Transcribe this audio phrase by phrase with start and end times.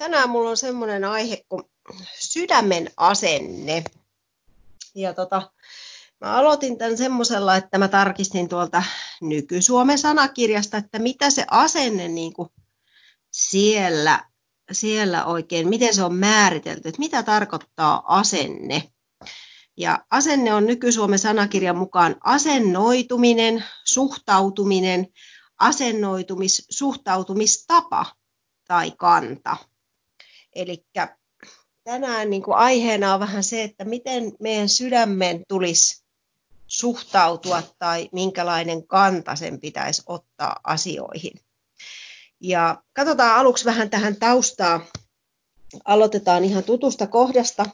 [0.00, 1.62] tänään mulla on semmoinen aihe kuin
[2.18, 3.84] sydämen asenne.
[4.94, 5.52] Ja tota,
[6.20, 8.82] mä aloitin tämän semmoisella, että mä tarkistin tuolta
[9.20, 12.48] nyky-Suomen sanakirjasta, että mitä se asenne niin kuin
[13.32, 14.24] siellä,
[14.72, 18.82] siellä oikein, miten se on määritelty, että mitä tarkoittaa asenne.
[19.76, 25.06] Ja asenne on nyky-Suomen sanakirjan mukaan asennoituminen, suhtautuminen,
[25.58, 28.06] asennoitumis, suhtautumistapa
[28.68, 29.69] tai kanta.
[30.54, 30.84] Eli
[31.84, 36.04] tänään niin kuin aiheena on vähän se, että miten meidän sydämen tulisi
[36.66, 41.32] suhtautua tai minkälainen kanta sen pitäisi ottaa asioihin.
[42.40, 44.80] Ja katsotaan aluksi vähän tähän taustaa.
[45.84, 47.66] Aloitetaan ihan tutusta kohdasta.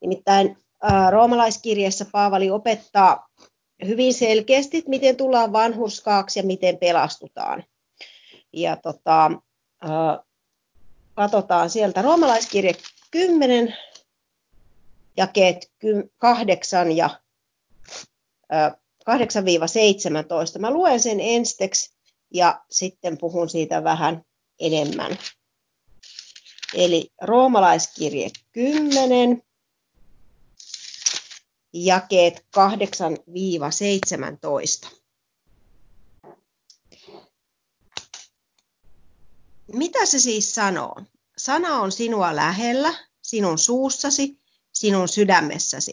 [0.00, 0.56] Nimittäin
[1.10, 3.28] roomalaiskirjeessä Paavali opettaa
[3.86, 7.64] hyvin selkeästi, miten tullaan vanhurskaaksi ja miten pelastutaan.
[8.52, 9.30] Ja tota,
[11.18, 12.72] katsotaan sieltä roomalaiskirje
[13.10, 13.76] 10,
[15.16, 15.72] jakeet
[16.18, 17.20] 8 ja
[20.56, 20.58] 8-17.
[20.58, 21.94] Mä luen sen ensiksi
[22.34, 24.22] ja sitten puhun siitä vähän
[24.60, 25.18] enemmän.
[26.74, 29.42] Eli roomalaiskirje 10,
[31.72, 32.46] jakeet
[34.86, 34.97] 8-17.
[39.72, 41.02] Mitä se siis sanoo?
[41.38, 44.38] Sana on sinua lähellä, sinun suussasi,
[44.72, 45.92] sinun sydämessäsi.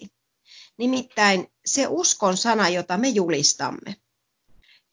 [0.77, 3.95] Nimittäin se uskon sana, jota me julistamme.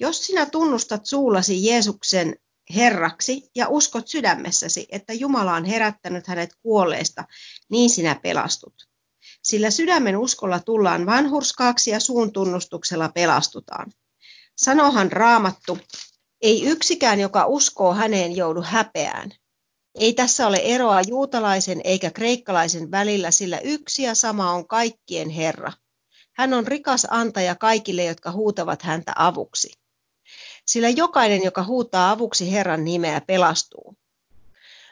[0.01, 2.37] Jos sinä tunnustat suullasi Jeesuksen
[2.75, 7.25] Herraksi ja uskot sydämessäsi, että Jumala on herättänyt hänet kuolleesta,
[7.69, 8.75] niin sinä pelastut.
[9.43, 13.93] Sillä sydämen uskolla tullaan vanhurskaaksi ja suun tunnustuksella pelastutaan.
[14.57, 15.79] Sanohan raamattu,
[16.43, 19.31] ei yksikään, joka uskoo häneen, joudu häpeään.
[19.95, 25.73] Ei tässä ole eroa juutalaisen eikä kreikkalaisen välillä, sillä yksi ja sama on kaikkien Herra.
[26.33, 29.73] Hän on rikas antaja kaikille, jotka huutavat häntä avuksi.
[30.67, 33.97] Sillä jokainen, joka huutaa avuksi Herran nimeä, pelastuu.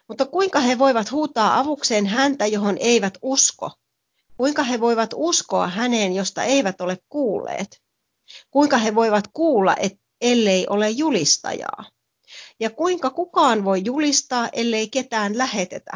[0.09, 3.71] Mutta kuinka he voivat huutaa avukseen häntä, johon eivät usko?
[4.37, 7.83] Kuinka he voivat uskoa häneen, josta eivät ole kuulleet?
[8.51, 11.85] Kuinka he voivat kuulla, et, ellei ole julistajaa?
[12.61, 15.93] Ja kuinka kukaan voi julistaa, ellei ketään lähetetä?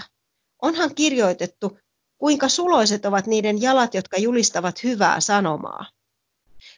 [0.63, 1.79] Onhan kirjoitettu,
[2.19, 5.87] kuinka suloiset ovat niiden jalat, jotka julistavat hyvää sanomaa.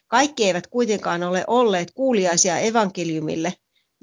[0.06, 3.52] Kaikki eivät kuitenkaan ole olleet kuuliaisia evankeliumille.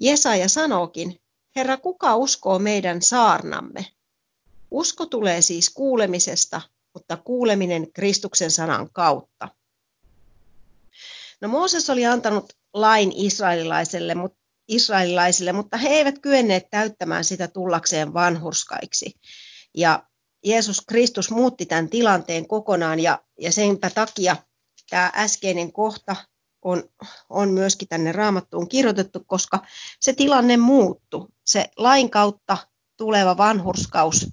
[0.02, 1.20] Jesaja sanookin,
[1.56, 3.86] Herra, kuka uskoo meidän saarnamme?
[4.72, 6.62] Usko tulee siis kuulemisesta,
[6.94, 9.50] mutta kuuleminen Kristuksen sanan kautta.
[11.42, 18.14] No Mooses oli antanut lain israelilaiselle, mutta israelilaisille, mutta he eivät kyenneet täyttämään sitä tullakseen
[18.14, 19.14] vanhurskaiksi.
[19.74, 20.04] Ja
[20.46, 24.36] Jeesus Kristus muutti tämän tilanteen kokonaan ja, ja senpä takia
[24.90, 26.16] tämä äskeinen kohta
[26.62, 26.84] on,
[27.30, 29.66] on myöskin tänne raamattuun kirjoitettu, koska
[30.00, 31.28] se tilanne muuttu.
[31.46, 32.58] Se lain kautta
[32.98, 34.30] tuleva vanhurskaus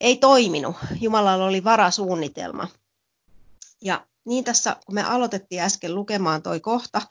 [0.00, 0.76] ei toiminut.
[1.00, 2.68] Jumalalla oli varasuunnitelma.
[3.82, 7.02] Ja niin tässä, kun me aloitettiin äsken lukemaan toi kohta,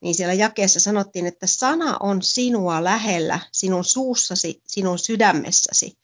[0.00, 5.98] niin siellä jakeessa sanottiin, että sana on sinua lähellä, sinun suussasi, sinun sydämessäsi.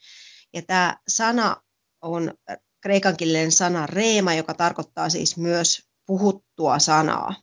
[0.53, 1.57] Ja tämä sana
[2.01, 2.33] on
[2.81, 7.35] kreikankielinen sana reema, joka tarkoittaa siis myös puhuttua sanaa.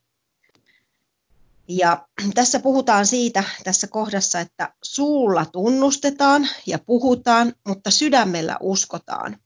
[1.69, 9.37] Ja tässä puhutaan siitä tässä kohdassa, että suulla tunnustetaan ja puhutaan, mutta sydämellä uskotaan.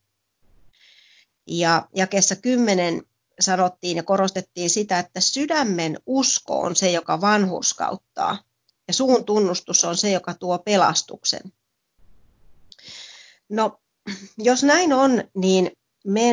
[1.47, 3.03] Ja jakessa 10
[3.41, 8.39] sanottiin ja korostettiin sitä, että sydämen usko on se, joka vanhurskauttaa,
[8.89, 11.53] ja suun tunnustus on se, joka tuo pelastuksen.
[13.49, 13.81] No,
[14.39, 15.71] jos näin on, niin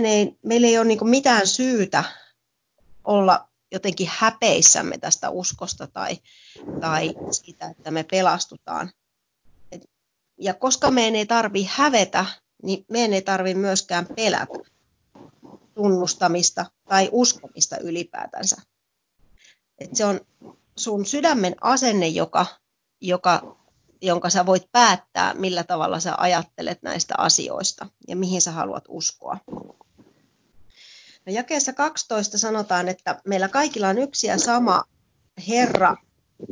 [0.06, 2.04] ei, meillä ei ole niin mitään syytä
[3.04, 6.18] olla jotenkin häpeissämme tästä uskosta tai,
[6.82, 8.92] tai siitä, että me pelastutaan.
[9.72, 9.82] Et,
[10.38, 12.26] ja koska meidän ei tarvi hävetä,
[12.64, 14.54] niin meidän ei tarvi myöskään pelätä
[15.76, 18.56] tunnustamista tai uskomista ylipäätänsä.
[19.80, 20.22] Et se on
[20.76, 22.46] sun sydämen asenne, joka,
[23.02, 23.58] joka,
[24.02, 29.38] jonka sä voit päättää, millä tavalla sä ajattelet näistä asioista ja mihin sä haluat uskoa.
[31.26, 34.84] No jakeessa 12 sanotaan, että meillä kaikilla on yksi ja sama
[35.48, 35.98] Herra,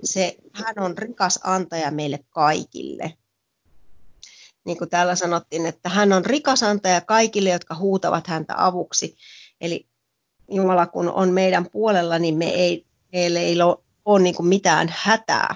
[0.03, 3.13] se, hän on rikas antaja meille kaikille.
[4.65, 9.17] Niin kuin täällä sanottiin, että hän on rikas antaja kaikille, jotka huutavat häntä avuksi.
[9.61, 9.88] Eli
[10.51, 13.55] Jumala kun on meidän puolella, niin me ei, meillä ei
[14.05, 15.55] ole, niin mitään hätää.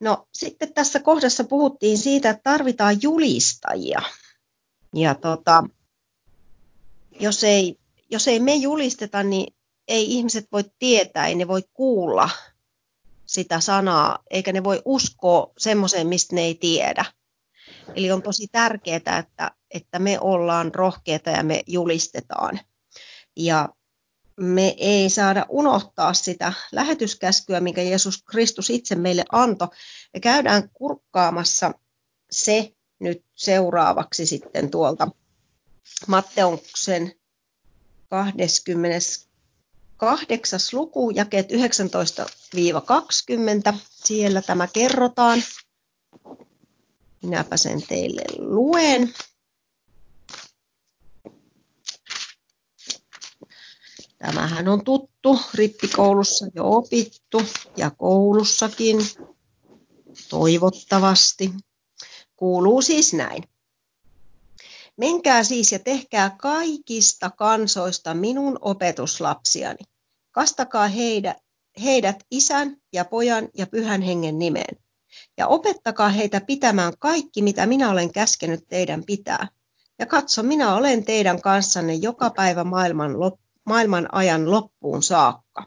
[0.00, 4.02] No sitten tässä kohdassa puhuttiin siitä, että tarvitaan julistajia.
[4.94, 5.64] Ja tota,
[7.20, 7.78] jos, ei,
[8.10, 9.54] jos ei me julisteta, niin
[9.88, 12.30] ei ihmiset voi tietää, ei ne voi kuulla
[13.26, 17.04] sitä sanaa, eikä ne voi uskoa semmoiseen, mistä ne ei tiedä.
[17.94, 22.60] Eli on tosi tärkeää, että, että me ollaan rohkeita ja me julistetaan.
[23.38, 23.68] Ja
[24.40, 29.68] me ei saada unohtaa sitä lähetyskäskyä, minkä Jeesus Kristus itse meille antoi.
[30.14, 31.74] Me käydään kurkkaamassa
[32.30, 35.08] se nyt seuraavaksi sitten tuolta
[36.06, 37.12] Matteuksen
[38.08, 40.60] 28.
[40.72, 41.54] luku, jakeet 19-20.
[43.90, 45.42] Siellä tämä kerrotaan.
[47.22, 49.14] Minäpä sen teille luen.
[54.18, 57.42] Tämähän on tuttu, rippikoulussa jo opittu
[57.76, 58.98] ja koulussakin
[60.28, 61.52] toivottavasti.
[62.36, 63.44] Kuuluu siis näin.
[64.96, 69.84] Menkää siis ja tehkää kaikista kansoista minun opetuslapsiani.
[70.30, 71.36] Kastakaa heidät,
[71.82, 74.76] heidät isän ja pojan ja pyhän hengen nimeen.
[75.36, 79.48] Ja opettakaa heitä pitämään kaikki, mitä minä olen käskenyt teidän pitää.
[79.98, 85.66] Ja katso, minä olen teidän kanssanne joka päivä maailman loppuun maailman ajan loppuun saakka.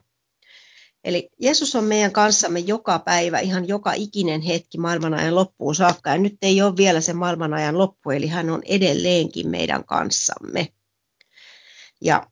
[1.04, 6.10] Eli Jeesus on meidän kanssamme joka päivä, ihan joka ikinen hetki maailman ajan loppuun saakka.
[6.10, 10.68] Ja nyt ei ole vielä se maailman ajan loppu, eli hän on edelleenkin meidän kanssamme.
[12.02, 12.28] Ja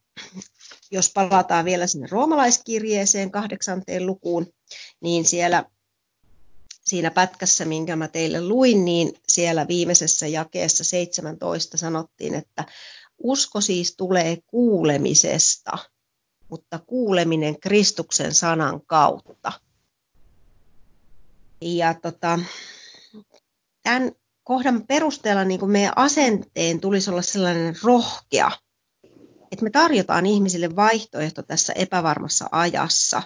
[0.92, 4.48] jos palataan vielä sinne roomalaiskirjeeseen kahdeksanteen lukuun,
[5.02, 5.66] niin siellä
[6.86, 12.66] siinä pätkässä, minkä mä teille luin, niin siellä viimeisessä jakeessa 17 sanottiin, että
[13.24, 15.78] Usko siis tulee kuulemisesta,
[16.50, 19.52] mutta kuuleminen Kristuksen sanan kautta.
[21.62, 22.40] Ja tota,
[23.84, 24.12] tämän
[24.44, 28.52] kohdan perusteella niin kuin meidän asenteen tulisi olla sellainen rohkea,
[29.52, 33.22] että me tarjotaan ihmisille vaihtoehto tässä epävarmassa ajassa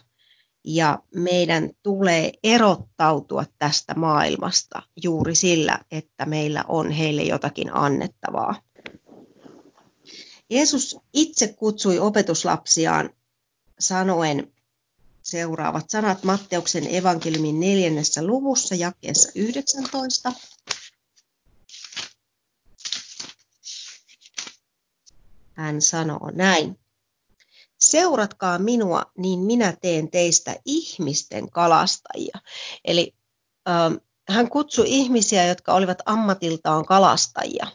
[0.65, 8.55] ja meidän tulee erottautua tästä maailmasta juuri sillä, että meillä on heille jotakin annettavaa.
[10.49, 13.09] Jeesus itse kutsui opetuslapsiaan
[13.79, 14.53] sanoen
[15.21, 20.33] seuraavat sanat Matteuksen evankeliumin neljännessä luvussa jakeessa 19.
[25.53, 26.79] Hän sanoo näin.
[27.79, 32.37] Seuratkaa minua, niin minä teen teistä ihmisten kalastajia.
[32.85, 33.15] Eli
[33.69, 33.99] äh,
[34.29, 37.67] hän kutsui ihmisiä, jotka olivat ammatiltaan kalastajia.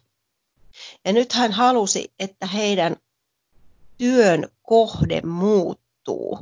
[1.04, 2.96] Ja nyt hän halusi, että heidän
[3.98, 6.38] työn kohde muuttuu.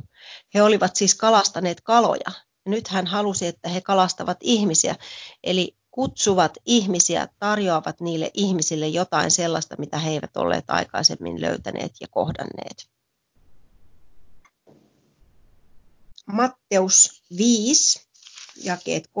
[0.53, 2.31] He olivat siis kalastaneet kaloja.
[2.65, 4.95] Ja nyt hän halusi, että he kalastavat ihmisiä.
[5.43, 12.07] Eli kutsuvat ihmisiä, tarjoavat niille ihmisille jotain sellaista, mitä he eivät olleet aikaisemmin löytäneet ja
[12.11, 12.89] kohdanneet.
[16.25, 18.07] Matteus 5,
[18.63, 19.11] jakeet 13-16.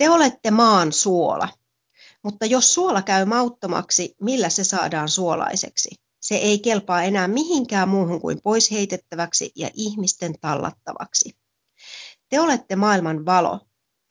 [0.00, 1.48] Te olette maan suola,
[2.22, 5.90] mutta jos suola käy mauttomaksi, millä se saadaan suolaiseksi?
[6.20, 11.36] Se ei kelpaa enää mihinkään muuhun kuin pois heitettäväksi ja ihmisten tallattavaksi.
[12.28, 13.60] Te olette maailman valo.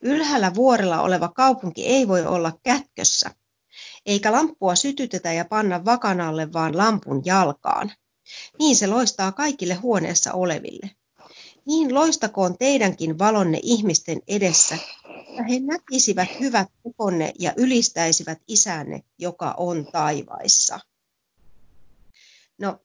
[0.04, 3.32] Ylhäällä vuorella oleva kaupunki ei voi olla kätkössä,
[4.06, 7.92] eikä lamppua sytytetä ja panna vakanalle, vaan lampun jalkaan.
[8.60, 10.99] Niin se loistaa kaikille huoneessa oleville.
[11.70, 19.54] Niin loistakoon teidänkin valonne ihmisten edessä, että he näkisivät hyvät tekonne ja ylistäisivät isänne, joka
[19.58, 20.80] on taivaissa.
[22.58, 22.80] No,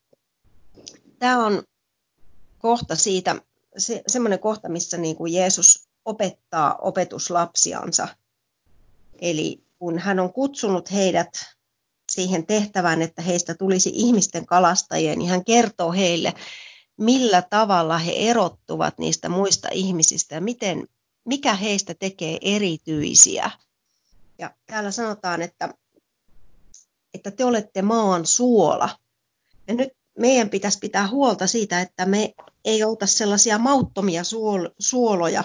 [1.18, 1.62] tämä on
[2.58, 3.40] kohta siitä,
[3.76, 8.08] se, semmoinen kohta, missä niin kuin Jeesus opettaa opetuslapsiansa.
[9.20, 11.30] Eli kun hän on kutsunut heidät
[12.12, 16.34] siihen tehtävään, että heistä tulisi ihmisten kalastajia, niin hän kertoo heille,
[16.96, 20.86] millä tavalla he erottuvat niistä muista ihmisistä ja miten,
[21.24, 23.50] mikä heistä tekee erityisiä.
[24.38, 25.74] Ja täällä sanotaan, että,
[27.14, 28.88] että te olette maan suola.
[29.68, 32.34] Ja nyt meidän pitäisi pitää huolta siitä, että me
[32.64, 34.22] ei olta sellaisia mauttomia
[34.78, 35.44] suoloja,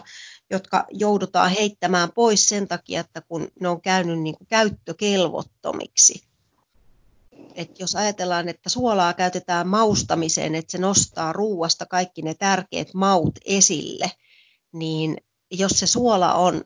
[0.49, 6.28] jotka joudutaan heittämään pois sen takia, että kun ne on käynyt niin kuin käyttökelvottomiksi.
[7.55, 13.39] Et jos ajatellaan, että suolaa käytetään maustamiseen, että se nostaa ruuasta kaikki ne tärkeät maut
[13.45, 14.11] esille,
[14.71, 15.17] niin
[15.51, 16.63] jos se suola on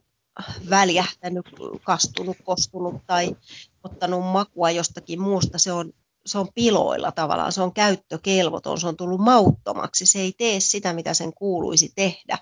[0.70, 1.46] väljähtänyt,
[1.84, 3.36] kastunut, kostunut tai
[3.84, 5.94] ottanut makua jostakin muusta, se on
[6.26, 10.94] se on piloilla tavallaan, se on käyttökelvoton, se on tullut mauttomaksi, se ei tee sitä,
[10.94, 12.38] mitä sen kuuluisi tehdä.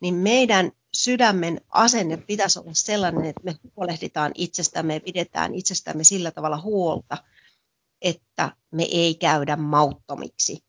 [0.00, 6.30] Niin meidän sydämen asenne pitäisi olla sellainen, että me huolehditaan itsestämme ja pidetään itsestämme sillä
[6.30, 7.18] tavalla huolta,
[8.02, 10.64] että me ei käydä mauttomiksi,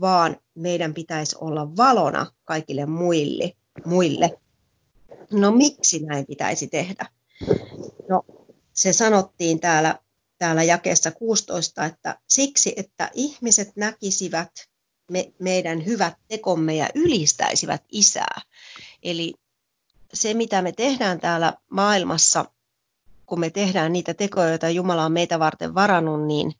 [0.00, 3.52] vaan meidän pitäisi olla valona kaikille muille.
[3.84, 4.40] muille.
[5.30, 7.06] No miksi näin pitäisi tehdä?
[8.08, 8.22] No
[8.72, 9.98] se sanottiin täällä,
[10.38, 14.50] täällä jakeessa 16, että siksi, että ihmiset näkisivät
[15.10, 18.40] me, meidän hyvät tekomme ja ylistäisivät isää.
[19.02, 19.34] Eli
[20.14, 22.44] se, mitä me tehdään täällä maailmassa,
[23.26, 26.52] kun me tehdään niitä tekoja, joita Jumala on meitä varten varannut, niin,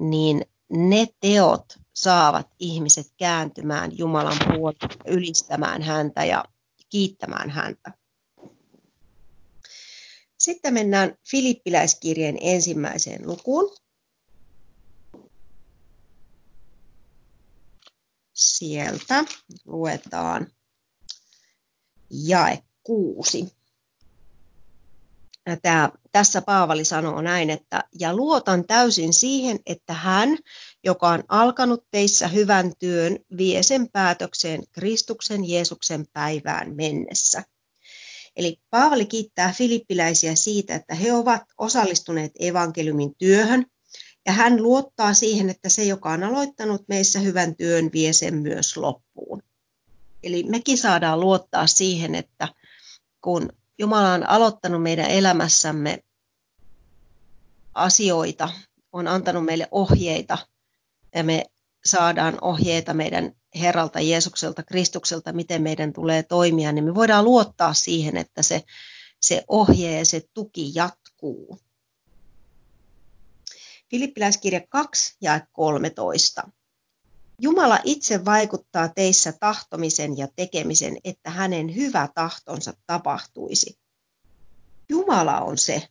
[0.00, 6.44] niin ne teot saavat ihmiset kääntymään Jumalan puolelle, ylistämään häntä ja
[6.88, 7.92] kiittämään häntä.
[10.38, 13.76] Sitten mennään Filippiläiskirjeen ensimmäiseen lukuun.
[18.32, 19.24] Sieltä
[19.66, 20.46] luetaan
[22.10, 23.55] jae kuusi.
[25.62, 30.38] Tämä, tässä Paavali sanoo näin, että ja luotan täysin siihen, että hän,
[30.84, 37.42] joka on alkanut teissä hyvän työn, vie sen päätökseen Kristuksen Jeesuksen päivään mennessä.
[38.36, 43.66] Eli Paavali kiittää filippiläisiä siitä, että he ovat osallistuneet evankeliumin työhön,
[44.26, 48.76] ja hän luottaa siihen, että se, joka on aloittanut meissä hyvän työn, vie sen myös
[48.76, 49.42] loppuun.
[50.22, 52.48] Eli mekin saadaan luottaa siihen, että
[53.20, 53.48] kun
[53.78, 56.04] Jumala on aloittanut meidän elämässämme
[57.74, 58.48] asioita,
[58.92, 60.38] on antanut meille ohjeita
[61.14, 61.44] ja me
[61.84, 68.16] saadaan ohjeita meidän Herralta Jeesukselta, Kristukselta, miten meidän tulee toimia, niin me voidaan luottaa siihen,
[68.16, 68.62] että se,
[69.20, 71.60] se ohje ja se tuki jatkuu.
[73.90, 76.50] Filippiläiskirja 2 ja 13.
[77.40, 83.78] Jumala itse vaikuttaa teissä tahtomisen ja tekemisen, että hänen hyvä tahtonsa tapahtuisi.
[84.88, 85.88] Jumala on se,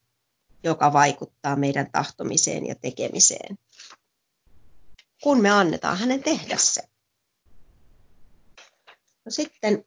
[0.64, 3.58] joka vaikuttaa meidän tahtomiseen ja tekemiseen,
[5.24, 6.82] kun me annetaan hänen tehdä se.
[9.26, 9.86] No sitten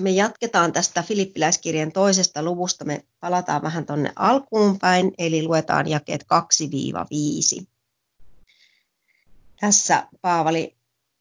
[0.00, 2.84] me jatketaan tästä Filippiläiskirjan toisesta luvusta.
[2.84, 7.66] Me palataan vähän tuonne alkuun päin, eli luetaan jakeet 2-5.
[9.60, 10.76] Tässä Paavali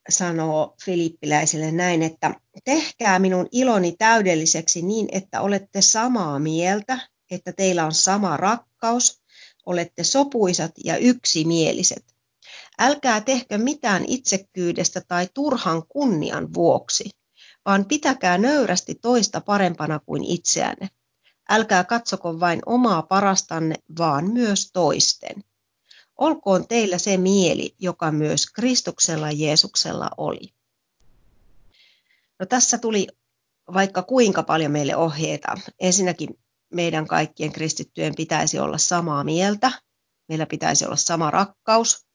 [0.10, 7.00] sanoo filippiläisille näin, että tehkää minun iloni täydelliseksi niin, että olette samaa mieltä,
[7.31, 9.22] että teillä on sama rakkaus,
[9.65, 12.05] olette sopuisat ja yksimieliset.
[12.79, 17.10] Älkää tehkö mitään itsekkyydestä tai turhan kunnian vuoksi,
[17.65, 20.89] vaan pitäkää nöyrästi toista parempana kuin itseänne.
[21.50, 25.43] Älkää katsoko vain omaa parastanne, vaan myös toisten.
[26.20, 30.54] Olkoon teillä se mieli, joka myös Kristuksella Jeesuksella oli.
[32.40, 33.08] No tässä tuli
[33.74, 35.56] vaikka kuinka paljon meille ohjeita.
[35.80, 36.40] Ensinnäkin
[36.74, 39.72] meidän kaikkien kristittyjen pitäisi olla samaa mieltä,
[40.28, 42.08] meillä pitäisi olla sama rakkaus,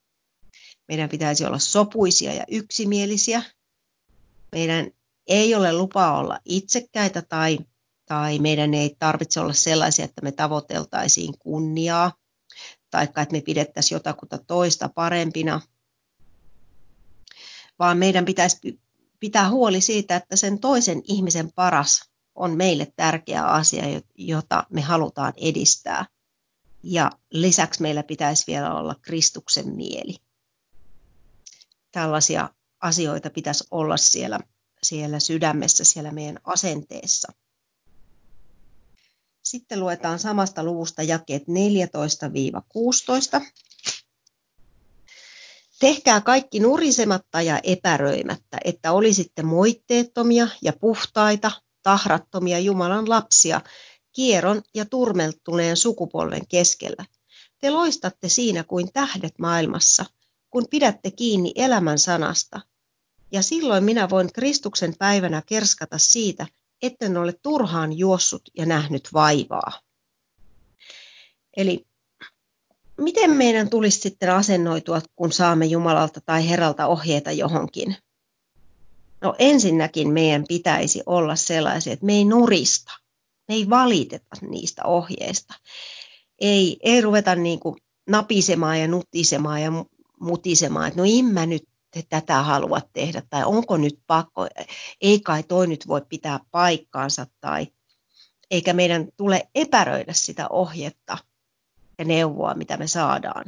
[0.88, 3.42] meidän pitäisi olla sopuisia ja yksimielisiä,
[4.52, 4.90] meidän
[5.26, 7.58] ei ole lupa olla itsekkäitä tai,
[8.06, 12.12] tai meidän ei tarvitse olla sellaisia, että me tavoiteltaisiin kunniaa
[12.94, 15.60] tai että me pidettäisiin jotakuta toista parempina,
[17.78, 18.80] vaan meidän pitäisi
[19.20, 25.32] pitää huoli siitä, että sen toisen ihmisen paras on meille tärkeä asia, jota me halutaan
[25.36, 26.06] edistää.
[26.82, 30.16] Ja lisäksi meillä pitäisi vielä olla Kristuksen mieli.
[31.92, 32.48] Tällaisia
[32.80, 34.40] asioita pitäisi olla siellä,
[34.82, 37.32] siellä sydämessä, siellä meidän asenteessa.
[39.54, 41.42] Sitten luetaan samasta luvusta jakeet
[43.40, 43.46] 14-16.
[45.80, 51.50] Tehkää kaikki nurisematta ja epäröimättä, että olisitte moitteettomia ja puhtaita,
[51.82, 53.61] tahrattomia Jumalan lapsia,
[54.12, 57.04] kieron ja turmeltuneen sukupolven keskellä.
[57.58, 60.04] Te loistatte siinä kuin tähdet maailmassa,
[60.50, 62.61] kun pidätte kiinni elämän sanasta.
[63.32, 66.46] Ja silloin minä voin Kristuksen päivänä kerskata siitä,
[66.86, 69.80] etten ole turhaan juossut ja nähnyt vaivaa.
[71.56, 71.86] Eli
[72.96, 77.96] miten meidän tulisi sitten asennoitua, kun saamme Jumalalta tai Herralta ohjeita johonkin?
[79.20, 82.92] No ensinnäkin meidän pitäisi olla sellaisia, että me ei nurista,
[83.48, 85.54] me ei valiteta niistä ohjeista.
[86.40, 87.76] Ei, ei ruveta niin kuin
[88.08, 89.70] napisemaan ja nutisemaan ja
[90.20, 94.46] mutisemaan, että no in mä nyt te tätä haluat tehdä, tai onko nyt pakko,
[95.00, 97.66] ei kai toi nyt voi pitää paikkaansa, tai
[98.50, 101.18] eikä meidän tule epäröidä sitä ohjetta
[101.98, 103.44] ja neuvoa, mitä me saadaan.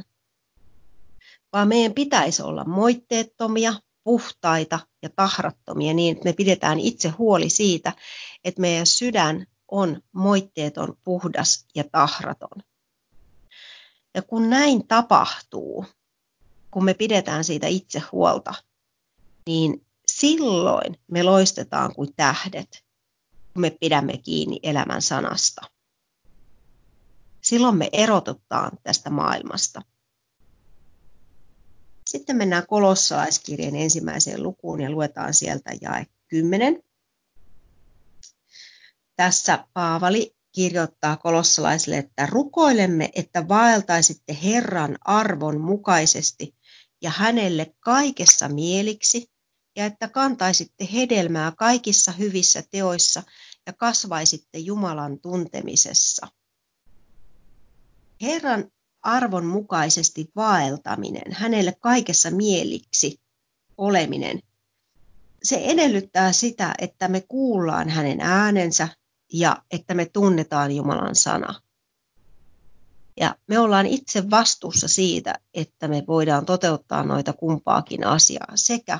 [1.53, 3.73] vaan meidän pitäisi olla moitteettomia,
[4.03, 7.93] puhtaita ja tahrattomia niin, että me pidetään itse huoli siitä,
[8.43, 12.63] että meidän sydän on moitteeton, puhdas ja tahraton.
[14.15, 15.85] Ja kun näin tapahtuu,
[16.71, 18.53] kun me pidetään siitä itse huolta,
[19.47, 22.85] niin silloin me loistetaan kuin tähdet,
[23.53, 25.61] kun me pidämme kiinni elämän sanasta.
[27.41, 29.81] Silloin me erotutaan tästä maailmasta.
[32.07, 36.83] Sitten mennään kolossalaiskirjeen ensimmäiseen lukuun ja luetaan sieltä jae 10.
[39.15, 46.55] Tässä Paavali kirjoittaa kolossalaisille, että rukoilemme, että vaeltaisitte Herran arvon mukaisesti
[47.01, 49.31] ja hänelle kaikessa mieliksi,
[49.75, 53.23] ja että kantaisitte hedelmää kaikissa hyvissä teoissa
[53.65, 56.27] ja kasvaisitte Jumalan tuntemisessa.
[58.21, 63.21] Herran arvon mukaisesti vaeltaminen, hänelle kaikessa mieliksi
[63.77, 64.39] oleminen,
[65.43, 68.87] se edellyttää sitä, että me kuullaan hänen äänensä
[69.33, 71.61] ja että me tunnetaan Jumalan sana.
[73.19, 78.99] Ja me ollaan itse vastuussa siitä, että me voidaan toteuttaa noita kumpaakin asiaa, sekä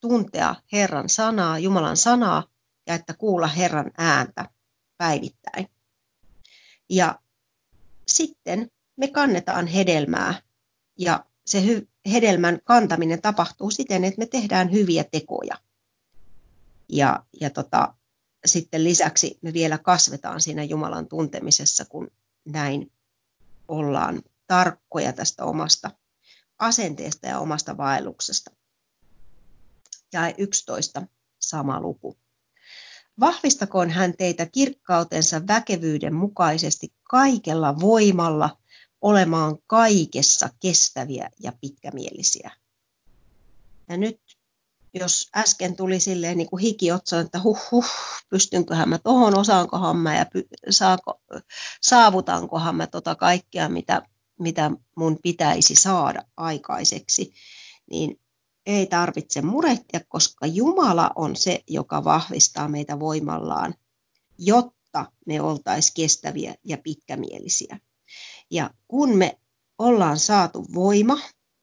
[0.00, 2.44] tuntea Herran sanaa, Jumalan sanaa,
[2.86, 4.48] ja että kuulla Herran ääntä
[4.96, 5.68] päivittäin.
[6.90, 7.18] Ja
[8.06, 10.42] sitten me kannetaan hedelmää,
[10.98, 15.54] ja se hedelmän kantaminen tapahtuu siten, että me tehdään hyviä tekoja.
[16.88, 17.94] Ja, ja tota,
[18.46, 22.10] sitten lisäksi me vielä kasvetaan siinä Jumalan tuntemisessa, kun
[22.44, 22.92] näin
[23.72, 25.90] ollaan tarkkoja tästä omasta
[26.58, 28.50] asenteesta ja omasta vaelluksesta.
[30.12, 31.06] Ja 11,
[31.38, 32.18] sama luku.
[33.20, 38.58] Vahvistakoon hän teitä kirkkautensa väkevyyden mukaisesti kaikella voimalla
[39.00, 42.50] olemaan kaikessa kestäviä ja pitkämielisiä.
[43.88, 44.20] Ja nyt
[44.94, 47.86] jos äsken tuli silleen niin kuin hiki otsaan, että huh huh,
[48.28, 51.20] pystynköhän mä tohon, osaankohan mä ja py, saako,
[51.80, 54.02] saavutankohan mä tota kaikkea, mitä,
[54.40, 57.32] mitä mun pitäisi saada aikaiseksi,
[57.90, 58.20] niin
[58.66, 63.74] ei tarvitse murehtia, koska Jumala on se, joka vahvistaa meitä voimallaan,
[64.38, 67.80] jotta me oltaisiin kestäviä ja pitkämielisiä.
[68.50, 69.38] Ja kun me
[69.78, 71.18] ollaan saatu voima,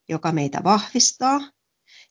[0.10, 1.40] joka meitä vahvistaa,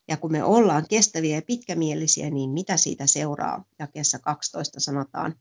[0.08, 3.64] ja kun me ollaan kestäviä ja pitkämielisiä, niin mitä siitä seuraa?
[3.78, 5.34] Jakeessa 12 sanotaan,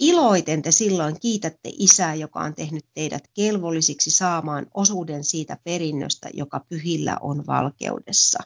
[0.00, 6.60] Iloiten te silloin kiitätte isää, joka on tehnyt teidät kelvollisiksi saamaan osuuden siitä perinnöstä, joka
[6.68, 8.38] pyhillä on valkeudessa.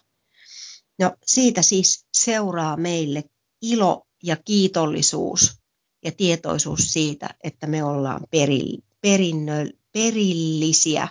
[0.98, 3.24] No siitä siis seuraa meille
[3.62, 5.60] ilo ja kiitollisuus
[6.04, 8.20] ja tietoisuus siitä, että me ollaan
[9.00, 11.08] perinnö, perillisiä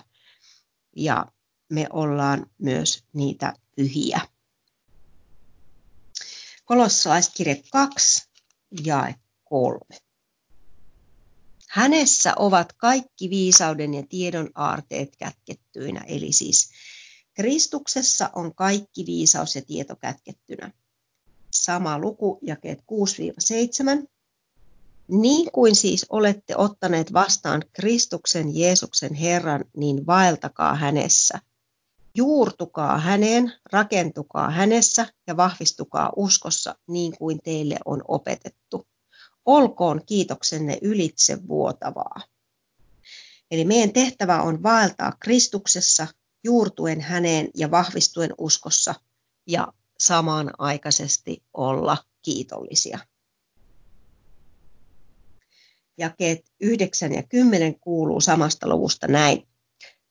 [0.96, 1.26] ja
[1.72, 4.20] me ollaan myös niitä pyhiä.
[6.68, 8.28] Kolossalaiskirje 2,
[8.84, 9.78] jae 3.
[11.68, 16.70] Hänessä ovat kaikki viisauden ja tiedon aarteet kätkettyinä, eli siis
[17.34, 20.72] Kristuksessa on kaikki viisaus ja tieto kätkettynä.
[21.50, 24.06] Sama luku, jakeet 6-7.
[25.08, 31.40] Niin kuin siis olette ottaneet vastaan Kristuksen Jeesuksen Herran, niin vaeltakaa hänessä–
[32.18, 38.86] Juurtukaa häneen, rakentukaa hänessä ja vahvistukaa uskossa niin kuin teille on opetettu.
[39.46, 42.20] Olkoon kiitoksenne ylitse vuotavaa.
[43.50, 46.06] Eli meidän tehtävä on vaeltaa Kristuksessa,
[46.44, 48.94] juurtuen häneen ja vahvistuen uskossa
[49.46, 52.98] ja samanaikaisesti olla kiitollisia.
[55.98, 59.48] Jakeet 9 ja 10 kuuluu samasta luvusta näin.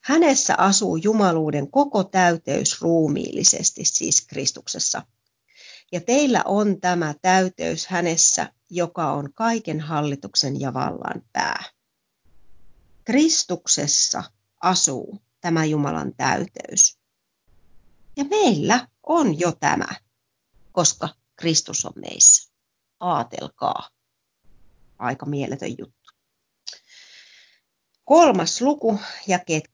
[0.08, 5.02] Hänessä asuu jumaluuden koko täyteys ruumiillisesti, siis Kristuksessa.
[5.92, 11.64] Ja teillä on tämä täyteys hänessä, joka on kaiken hallituksen ja vallan pää.
[13.06, 14.24] Kristuksessa
[14.62, 17.00] asuu tämä Jumalan täyteys.
[18.18, 19.88] Ja meillä on jo tämä,
[20.72, 22.52] koska Kristus on meissä.
[23.00, 23.90] Aatelkaa.
[25.00, 26.07] Aika mieletön juttu.
[28.08, 29.70] Kolmas luku, jakeet 12-17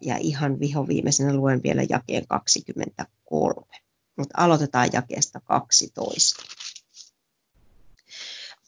[0.00, 3.66] ja ihan vihoviimeisenä luen vielä jakeen 23.
[4.16, 6.42] Mutta aloitetaan jakeesta 12.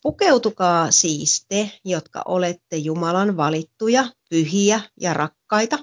[0.02, 5.78] Pukeutukaa siis te, jotka olette Jumalan valittuja, pyhiä ja rakkaita,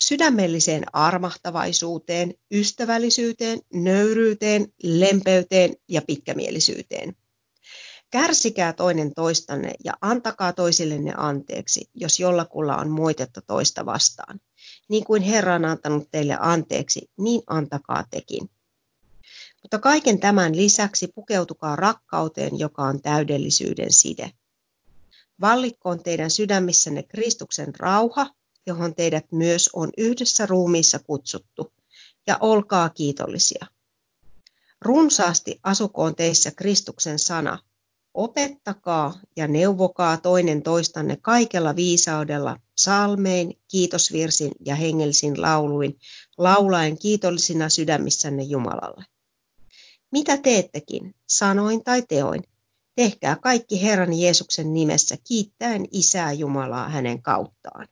[0.00, 7.16] sydämelliseen armahtavaisuuteen, ystävällisyyteen, nöyryyteen, lempeyteen ja pitkämielisyyteen–
[8.10, 14.40] Kärsikää toinen toistanne ja antakaa toisillenne anteeksi, jos jollakulla on moitetta toista vastaan.
[14.88, 18.50] Niin kuin Herra on antanut teille anteeksi, niin antakaa tekin.
[19.62, 24.30] Mutta kaiken tämän lisäksi pukeutukaa rakkauteen, joka on täydellisyyden side.
[25.40, 28.30] Vallitkoon teidän sydämissänne Kristuksen rauha,
[28.66, 31.72] johon teidät myös on yhdessä ruumiissa kutsuttu,
[32.26, 33.66] ja olkaa kiitollisia.
[34.80, 37.58] Runsaasti asukoon teissä Kristuksen sana.
[38.16, 45.98] Opettakaa ja neuvokaa toinen toistanne kaikella viisaudella, salmein, kiitosvirsin ja hengellisin lauluin,
[46.38, 49.04] laulaen kiitollisina sydämissänne Jumalalle.
[50.12, 52.42] Mitä teettekin, sanoin tai teoin,
[52.94, 57.88] tehkää kaikki Herran Jeesuksen nimessä kiittäen Isää Jumalaa hänen kauttaan.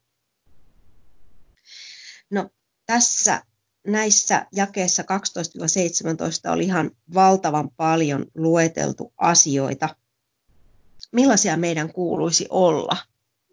[2.30, 2.50] No,
[2.86, 3.42] tässä
[3.86, 9.96] näissä jakeissa 12-17 oli ihan valtavan paljon lueteltu asioita.
[11.14, 12.96] Millaisia meidän kuuluisi olla?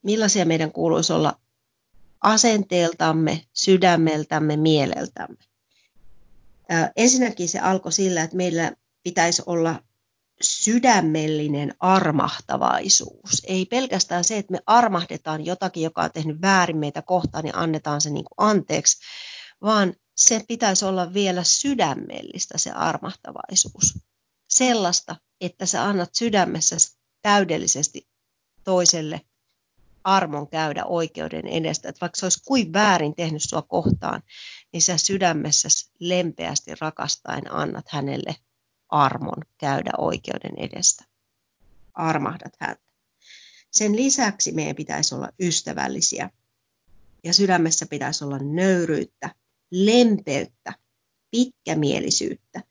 [0.04, 1.39] Millaisia meidän kuuluisi olla
[2.21, 5.38] asenteeltamme, sydämeltämme, mieleltämme?
[6.95, 8.71] Ensinnäkin se alkoi sillä, että meillä
[9.04, 9.84] pitäisi olla
[10.41, 13.41] sydämellinen armahtavaisuus.
[13.47, 18.02] Ei pelkästään se, että me armahdetaan jotakin, joka on tehnyt väärin meitä kohtaan ja annetaan
[18.02, 18.97] se niin kuin anteeksi,
[19.62, 24.00] vaan se pitäisi olla vielä sydämellistä se armahtavaisuus.
[24.50, 26.76] Sellaista, että sä annat sydämessä
[27.21, 28.07] täydellisesti
[28.63, 29.21] toiselle
[30.03, 31.89] armon käydä oikeuden edestä.
[31.89, 34.23] Että vaikka se olisi kuin väärin tehnyt sua kohtaan,
[34.73, 38.36] niin sä sydämessä lempeästi rakastaen annat hänelle
[38.89, 41.05] armon käydä oikeuden edestä.
[41.93, 42.84] Armahdat häntä.
[43.71, 46.29] Sen lisäksi meidän pitäisi olla ystävällisiä
[47.23, 49.36] ja sydämessä pitäisi olla nöyryyttä,
[49.71, 50.73] lempeyttä,
[51.31, 52.63] pitkämielisyyttä,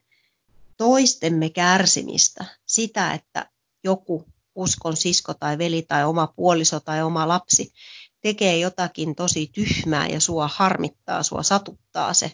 [0.77, 3.51] toistemme kärsimistä, sitä, että
[3.85, 4.27] joku
[4.61, 7.73] uskon sisko tai veli tai oma puoliso tai oma lapsi
[8.21, 12.33] tekee jotakin tosi tyhmää ja sua harmittaa, sua satuttaa se,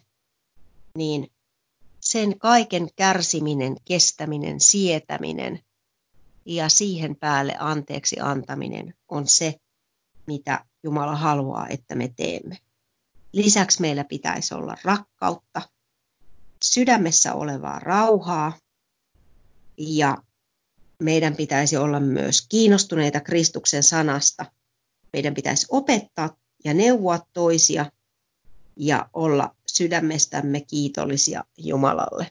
[0.96, 1.32] niin
[2.00, 5.60] sen kaiken kärsiminen, kestäminen, sietäminen
[6.44, 9.54] ja siihen päälle anteeksi antaminen on se,
[10.26, 12.58] mitä Jumala haluaa, että me teemme.
[13.32, 15.62] Lisäksi meillä pitäisi olla rakkautta,
[16.64, 18.52] sydämessä olevaa rauhaa
[19.78, 20.16] ja
[21.02, 24.46] meidän pitäisi olla myös kiinnostuneita Kristuksen sanasta.
[25.12, 27.90] Meidän pitäisi opettaa ja neuvoa toisia
[28.76, 32.30] ja olla sydämestämme kiitollisia Jumalalle.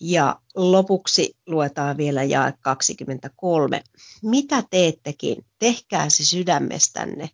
[0.00, 3.82] Ja lopuksi luetaan vielä jae 23.
[4.22, 7.30] Mitä teettekin, tehkää se sydämestänne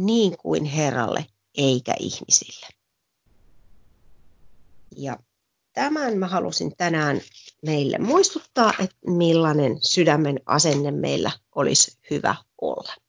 [0.00, 2.66] niin kuin Herralle eikä ihmisille.
[4.96, 5.18] Ja
[5.74, 7.20] tämän mä halusin tänään
[7.62, 13.03] meille muistuttaa, että millainen sydämen asenne meillä olisi hyvä olla.